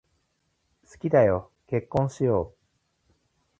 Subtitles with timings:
[0.91, 3.11] 好きだよ、結婚しよう。